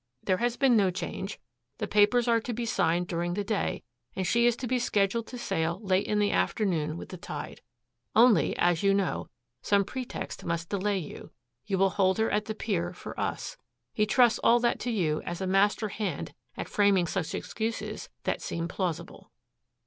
There 0.23 0.37
has 0.37 0.57
been 0.57 0.75
no 0.75 0.89
change. 0.89 1.39
The 1.77 1.85
papers 1.87 2.27
are 2.27 2.39
to 2.39 2.53
be 2.53 2.65
signed 2.65 3.07
during 3.07 3.35
the 3.35 3.43
day 3.43 3.83
and 4.15 4.25
she 4.25 4.47
is 4.47 4.55
to 4.55 4.65
be 4.65 4.79
scheduled 4.79 5.27
to 5.27 5.37
sail 5.37 5.79
late 5.83 6.07
in 6.07 6.17
the 6.17 6.31
afternoon 6.31 6.97
with 6.97 7.09
the 7.09 7.17
tide. 7.17 7.61
Only, 8.15 8.57
as 8.57 8.81
you 8.81 8.95
know, 8.95 9.29
some 9.61 9.83
pretext 9.85 10.43
must 10.43 10.69
delay 10.69 10.97
you. 10.97 11.29
You 11.67 11.77
will 11.77 11.91
hold 11.91 12.17
her 12.17 12.31
at 12.31 12.45
the 12.45 12.55
pier 12.55 12.93
for 12.93 13.19
us. 13.19 13.57
He 13.93 14.07
trusts 14.07 14.39
all 14.39 14.59
that 14.61 14.79
to 14.79 14.89
you 14.89 15.21
as 15.21 15.39
a 15.39 15.45
master 15.45 15.89
hand 15.89 16.33
at 16.57 16.67
framing 16.67 17.05
such 17.05 17.35
excuses 17.35 18.09
that 18.23 18.41
seem 18.41 18.67
plausible." 18.67 19.29